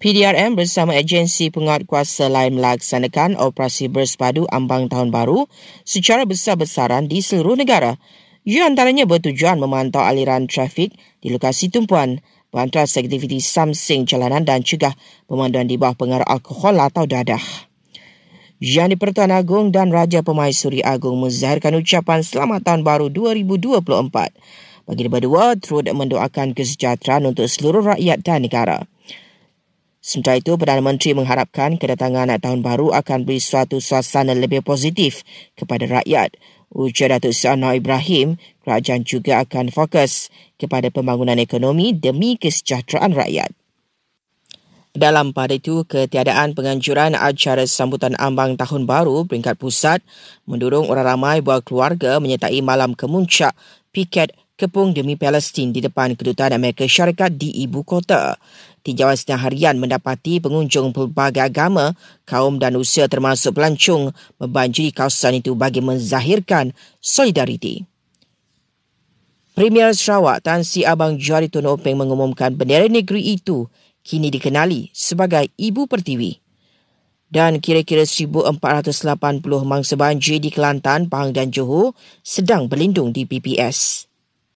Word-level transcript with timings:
PDRM 0.00 0.56
bersama 0.56 0.96
agensi 0.96 1.52
penguat 1.52 1.84
kuasa 1.84 2.32
lain 2.32 2.56
melaksanakan 2.56 3.36
operasi 3.36 3.92
bersepadu 3.92 4.48
ambang 4.48 4.88
tahun 4.88 5.12
baru 5.12 5.44
secara 5.84 6.24
besar-besaran 6.24 7.04
di 7.04 7.20
seluruh 7.20 7.52
negara. 7.52 8.00
Ia 8.48 8.64
antaranya 8.64 9.04
bertujuan 9.04 9.60
memantau 9.60 10.00
aliran 10.00 10.48
trafik 10.48 10.96
di 11.20 11.28
lokasi 11.28 11.68
tumpuan, 11.68 12.24
bantuan 12.48 12.88
aktiviti 12.88 13.44
samsing 13.44 14.08
jalanan 14.08 14.40
dan 14.40 14.64
juga 14.64 14.96
pemanduan 15.28 15.68
di 15.68 15.76
bawah 15.76 15.92
pengaruh 15.92 16.24
alkohol 16.24 16.80
atau 16.80 17.04
dadah. 17.04 17.68
Yang 18.56 18.96
di-Pertuan 18.96 19.36
Agong 19.36 19.68
dan 19.68 19.92
Raja 19.92 20.24
Pemaisuri 20.24 20.80
Agong 20.80 21.20
menzahirkan 21.20 21.76
ucapan 21.76 22.24
selamat 22.24 22.64
tahun 22.64 22.88
baru 22.88 23.12
2024. 23.12 23.84
Bagi 24.88 25.04
berdua, 25.12 25.60
turut 25.60 25.84
mendoakan 25.84 26.56
kesejahteraan 26.56 27.28
untuk 27.28 27.44
seluruh 27.52 27.84
rakyat 27.84 28.24
dan 28.24 28.48
negara. 28.48 28.88
Sementara 30.00 30.40
itu, 30.40 30.56
Perdana 30.56 30.80
Menteri 30.80 31.12
mengharapkan 31.12 31.76
kedatangan 31.76 32.32
tahun 32.40 32.64
baru 32.64 32.96
akan 32.96 33.28
beri 33.28 33.36
suatu 33.36 33.84
suasana 33.84 34.32
lebih 34.32 34.64
positif 34.64 35.20
kepada 35.52 35.84
rakyat. 35.84 36.40
Ujar 36.72 37.12
Datuk 37.12 37.36
Seri 37.36 37.52
Anwar 37.52 37.76
Ibrahim, 37.76 38.40
kerajaan 38.64 39.04
juga 39.04 39.44
akan 39.44 39.68
fokus 39.68 40.32
kepada 40.56 40.88
pembangunan 40.88 41.36
ekonomi 41.36 41.92
demi 41.92 42.40
kesejahteraan 42.40 43.12
rakyat. 43.12 43.52
Dalam 44.90 45.30
pada 45.30 45.54
itu, 45.54 45.86
ketiadaan 45.86 46.56
penganjuran 46.56 47.14
acara 47.14 47.62
sambutan 47.68 48.16
ambang 48.18 48.58
tahun 48.58 48.90
baru 48.90 49.22
peringkat 49.28 49.54
pusat 49.54 50.02
mendorong 50.50 50.90
orang 50.90 51.14
ramai 51.14 51.38
buah 51.44 51.62
keluarga 51.62 52.18
menyertai 52.18 52.58
malam 52.58 52.98
kemuncak 52.98 53.54
piket 53.94 54.34
kepung 54.60 54.92
demi 54.92 55.16
Palestin 55.16 55.72
di 55.72 55.80
depan 55.80 56.12
kedutaan 56.12 56.52
Amerika 56.52 56.84
Syarikat 56.84 57.40
di 57.40 57.64
ibu 57.64 57.80
kota. 57.80 58.36
Tinjauan 58.84 59.16
setengah 59.16 59.48
harian 59.48 59.76
mendapati 59.80 60.36
pengunjung 60.36 60.92
pelbagai 60.92 61.40
agama, 61.40 61.96
kaum 62.28 62.60
dan 62.60 62.76
usia 62.76 63.08
termasuk 63.08 63.56
pelancong 63.56 64.12
membanjiri 64.36 64.92
kawasan 64.92 65.40
itu 65.40 65.56
bagi 65.56 65.80
menzahirkan 65.80 66.76
solidariti. 67.00 67.88
Premier 69.56 69.96
Sarawak 69.96 70.44
Tan 70.44 70.60
Si 70.60 70.84
Abang 70.84 71.16
Jari 71.16 71.48
Tun 71.48 71.68
Openg 71.68 71.96
mengumumkan 71.96 72.52
bendera 72.52 72.88
negeri 72.88 73.36
itu 73.40 73.68
kini 74.04 74.28
dikenali 74.28 74.92
sebagai 74.92 75.48
Ibu 75.56 75.88
Pertiwi. 75.88 76.36
Dan 77.30 77.62
kira-kira 77.62 78.02
1,480 78.02 78.58
mangsa 79.62 79.94
banjir 79.94 80.42
di 80.42 80.50
Kelantan, 80.50 81.06
Pahang 81.06 81.30
dan 81.30 81.54
Johor 81.54 81.94
sedang 82.26 82.66
berlindung 82.66 83.14
di 83.14 83.22
PPS. 83.22 84.09